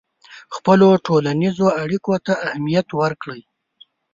[0.55, 3.41] خپلو ټولنیزو اړیکو ته اهمیت ورکړئ.